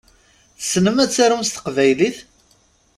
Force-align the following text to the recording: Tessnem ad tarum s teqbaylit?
Tessnem 0.57 0.97
ad 1.03 1.09
tarum 1.11 1.43
s 1.43 1.49
teqbaylit? 1.51 2.17